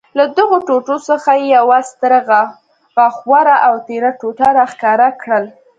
[0.17, 2.19] له دغو ټوټو څخه یې یوه ستره،
[2.95, 5.45] غاښوره او تېره ټوټه را ښکاره کړل.